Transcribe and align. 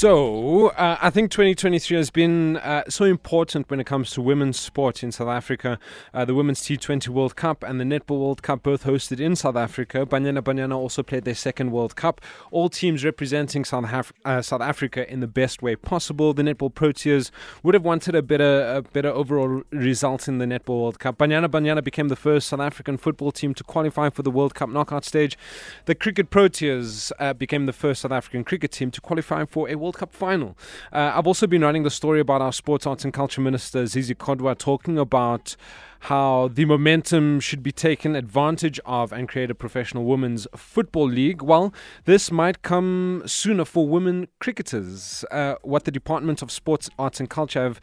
So, 0.00 0.68
uh, 0.68 0.96
I 0.98 1.10
think 1.10 1.30
2023 1.30 1.94
has 1.98 2.08
been 2.08 2.56
uh, 2.56 2.84
so 2.88 3.04
important 3.04 3.68
when 3.68 3.80
it 3.80 3.84
comes 3.84 4.10
to 4.12 4.22
women's 4.22 4.58
sport 4.58 5.02
in 5.02 5.12
South 5.12 5.28
Africa. 5.28 5.78
Uh, 6.14 6.24
the 6.24 6.34
Women's 6.34 6.62
T20 6.62 7.08
World 7.08 7.36
Cup 7.36 7.62
and 7.62 7.78
the 7.78 7.84
Netball 7.84 8.18
World 8.18 8.42
Cup 8.42 8.62
both 8.62 8.84
hosted 8.84 9.20
in 9.20 9.36
South 9.36 9.56
Africa. 9.56 10.06
Banyana 10.06 10.40
Banyana 10.40 10.74
also 10.74 11.02
played 11.02 11.26
their 11.26 11.34
second 11.34 11.70
World 11.70 11.96
Cup. 11.96 12.22
All 12.50 12.70
teams 12.70 13.04
representing 13.04 13.62
South, 13.62 13.92
Af- 13.92 14.14
uh, 14.24 14.40
South 14.40 14.62
Africa 14.62 15.06
in 15.12 15.20
the 15.20 15.26
best 15.26 15.60
way 15.60 15.76
possible. 15.76 16.32
The 16.32 16.44
Netball 16.44 16.72
Proteas 16.72 17.30
would 17.62 17.74
have 17.74 17.84
wanted 17.84 18.14
a 18.14 18.22
better, 18.22 18.76
a 18.76 18.80
better 18.80 19.10
overall 19.10 19.64
result 19.70 20.28
in 20.28 20.38
the 20.38 20.46
Netball 20.46 20.80
World 20.80 20.98
Cup. 20.98 21.18
Banyana 21.18 21.48
Banyana 21.48 21.84
became 21.84 22.08
the 22.08 22.16
first 22.16 22.48
South 22.48 22.60
African 22.60 22.96
football 22.96 23.32
team 23.32 23.52
to 23.52 23.62
qualify 23.62 24.08
for 24.08 24.22
the 24.22 24.30
World 24.30 24.54
Cup 24.54 24.70
knockout 24.70 25.04
stage. 25.04 25.36
The 25.84 25.94
Cricket 25.94 26.30
Proteas 26.30 27.12
uh, 27.18 27.34
became 27.34 27.66
the 27.66 27.74
first 27.74 28.00
South 28.00 28.12
African 28.12 28.44
cricket 28.44 28.72
team 28.72 28.90
to 28.92 29.00
qualify 29.02 29.44
for 29.44 29.68
a 29.68 29.74
World 29.74 29.89
Cup 29.92 30.14
final. 30.14 30.56
Uh, 30.92 31.12
I've 31.14 31.26
also 31.26 31.46
been 31.46 31.62
writing 31.62 31.82
the 31.82 31.90
story 31.90 32.20
about 32.20 32.42
our 32.42 32.52
Sports, 32.52 32.86
Arts 32.86 33.04
and 33.04 33.12
Culture 33.12 33.40
Minister, 33.40 33.86
Zizi 33.86 34.14
Kodwa, 34.14 34.56
talking 34.56 34.98
about 34.98 35.56
how 36.04 36.48
the 36.48 36.64
momentum 36.64 37.40
should 37.40 37.62
be 37.62 37.72
taken 37.72 38.16
advantage 38.16 38.80
of 38.86 39.12
and 39.12 39.28
create 39.28 39.50
a 39.50 39.54
professional 39.54 40.04
women's 40.04 40.46
football 40.56 41.06
league. 41.06 41.42
Well, 41.42 41.74
this 42.06 42.30
might 42.30 42.62
come 42.62 43.22
sooner 43.26 43.66
for 43.66 43.86
women 43.86 44.28
cricketers. 44.38 45.24
Uh, 45.30 45.56
what 45.62 45.84
the 45.84 45.90
Department 45.90 46.40
of 46.40 46.50
Sports, 46.50 46.88
Arts 46.98 47.20
and 47.20 47.28
Culture 47.28 47.62
have 47.62 47.80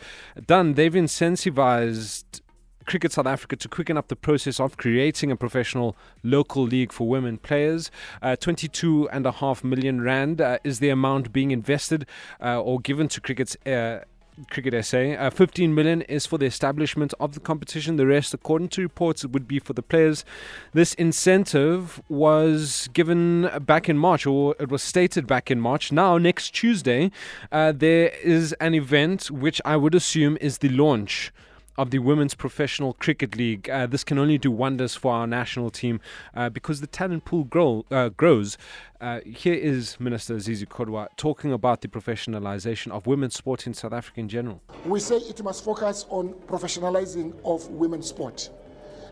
done, 0.47 0.73
they've 0.73 0.94
incentivized 0.94 2.41
Cricket 2.88 3.12
South 3.12 3.27
Africa 3.27 3.58
to 3.58 3.68
quicken 3.68 3.98
up 3.98 4.08
the 4.08 4.16
process 4.16 4.59
of 4.59 4.77
creating 4.77 5.30
a 5.30 5.36
professional 5.36 5.95
local 6.23 6.64
league 6.64 6.94
for 6.94 7.08
women 7.08 7.38
players. 7.38 7.91
Uh, 8.22 8.36
22 8.38 9.09
and 9.09 9.26
a 9.26 9.34
half 9.34 9.64
million 9.64 10.02
rand 10.02 10.41
uh, 10.41 10.58
is 10.64 10.80
the 10.80 10.90
amount 10.90 11.34
being 11.34 11.52
invested 11.52 12.08
uh, 12.42 12.59
or 12.59 12.80
given 12.80 13.08
to 13.09 13.22
cricket's. 13.22 13.56
Uh, 13.66 14.00
Cricket 14.52 14.86
SA. 14.86 15.00
Uh, 15.00 15.31
15 15.31 15.73
million 15.73 16.03
is 16.03 16.28
for 16.28 16.38
the 16.38 16.45
establishment 16.45 17.11
of 17.20 17.34
the 17.34 17.39
competition. 17.39 17.95
The 17.95 18.06
rest, 18.06 18.36
according 18.36 18.70
to 18.70 18.84
reports, 18.84 19.26
would 19.26 19.48
be 19.48 19.58
for 19.58 19.73
the 19.73 19.81
players. 19.81 20.23
This 20.73 20.94
incentive 20.94 22.00
was 22.08 22.88
given 22.94 23.50
back 23.61 23.89
in 23.89 23.98
March, 23.98 24.28
or 24.28 24.56
it 24.59 24.70
was 24.70 24.83
stated 24.83 25.26
back 25.26 25.50
in 25.50 25.59
March. 25.59 25.92
Now, 25.92 26.20
next 26.20 26.52
Tuesday, 26.52 27.09
uh, 27.52 27.72
there 27.72 28.09
is 28.23 28.54
an 28.61 28.76
event 28.76 29.31
which 29.31 29.59
I 29.66 29.76
would 29.76 29.95
assume 29.95 30.38
is 30.39 30.59
the 30.59 30.70
launch 30.70 31.31
of 31.78 31.92
the 31.92 32.00
Women's 32.00 32.33
Professional 32.33 32.94
Cricket 32.94 33.36
League. 33.36 33.70
Uh, 33.70 33.86
this 33.86 34.03
can 34.03 34.17
only 34.17 34.38
do 34.38 34.50
wonders 34.52 34.95
for 34.95 35.14
our 35.14 35.28
national 35.28 35.70
team 35.70 36.00
uh, 36.36 36.50
because 36.50 36.81
the 36.81 36.88
talent 36.88 37.25
pool 37.25 37.44
grow, 37.44 37.86
uh, 37.92 38.09
grows. 38.09 38.58
Uh, 39.00 39.20
here 39.25 39.53
is 39.53 40.00
Minister 40.00 40.39
Zizi 40.39 40.66
Kodwa 40.66 41.08
talking 41.17 41.53
about 41.53 41.81
the 41.81 41.88
professionalization 41.88 42.92
of 42.92 43.05
women's 43.05 43.36
sport 43.36 43.67
in 43.67 43.73
South 43.73 43.94
Africa 43.94 44.20
in 44.20 44.28
general. 44.28 44.61
We 44.86 45.00
say 45.00 45.17
it 45.17 45.44
must 45.44 45.64
focus 45.64 46.05
on 46.09 46.33
professionalizing 46.48 47.36
of 47.45 47.67
women's 47.70 48.08
sport. 48.08 48.50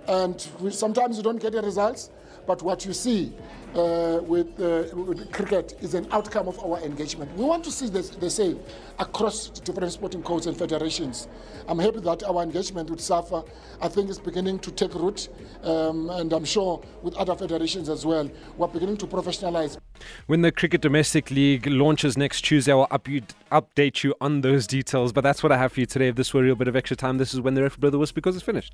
And 0.07 0.47
we, 0.59 0.71
sometimes 0.71 1.17
you 1.17 1.23
don't 1.23 1.41
get 1.41 1.53
the 1.53 1.61
results, 1.61 2.09
but 2.45 2.61
what 2.61 2.85
you 2.85 2.93
see 2.93 3.33
uh, 3.75 4.19
with, 4.23 4.59
uh, 4.59 4.95
with, 4.95 5.31
cricket 5.31 5.77
is 5.81 5.93
an 5.93 6.07
outcome 6.11 6.47
of 6.47 6.57
our 6.63 6.79
engagement. 6.79 7.35
We 7.35 7.43
want 7.43 7.63
to 7.65 7.71
see 7.71 7.89
this, 7.89 8.09
the 8.09 8.29
same 8.29 8.59
across 8.99 9.49
different 9.49 9.91
sporting 9.91 10.23
codes 10.23 10.47
and 10.47 10.57
federations. 10.57 11.27
I'm 11.67 11.79
happy 11.79 11.99
that 11.99 12.23
our 12.23 12.43
engagement 12.43 12.89
with 12.89 13.01
SAFA, 13.01 13.43
I 13.81 13.87
think, 13.89 14.09
is 14.09 14.19
beginning 14.19 14.59
to 14.59 14.71
take 14.71 14.93
root, 14.93 15.27
um, 15.63 16.09
and 16.11 16.31
I'm 16.31 16.45
sure 16.45 16.81
with 17.01 17.15
other 17.15 17.35
federations 17.35 17.89
as 17.89 18.05
well, 18.05 18.29
we're 18.57 18.67
beginning 18.67 18.97
to 18.97 19.07
professionalize. 19.07 19.77
When 20.27 20.41
the 20.41 20.51
Cricket 20.51 20.81
Domestic 20.81 21.31
League 21.31 21.67
launches 21.67 22.17
next 22.17 22.41
Tuesday, 22.41 22.71
I'll 22.71 22.87
up 22.91 23.07
you, 23.07 23.23
update 23.51 24.03
you 24.03 24.13
on 24.21 24.41
those 24.41 24.67
details. 24.67 25.11
But 25.11 25.21
that's 25.21 25.41
what 25.43 25.51
I 25.51 25.57
have 25.57 25.73
for 25.73 25.79
you 25.81 25.85
today. 25.85 26.09
If 26.09 26.15
this 26.15 26.33
were 26.33 26.41
a 26.41 26.43
real 26.43 26.55
bit 26.55 26.67
of 26.67 26.75
extra 26.75 26.95
time, 26.95 27.17
this 27.17 27.33
is 27.33 27.41
when 27.41 27.55
the 27.55 27.63
ref 27.63 27.77
brother 27.77 27.97
was 27.97 28.11
because 28.11 28.35
it's 28.35 28.45
finished. 28.45 28.73